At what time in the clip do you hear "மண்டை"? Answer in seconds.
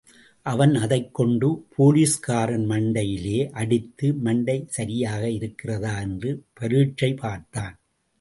4.13-4.65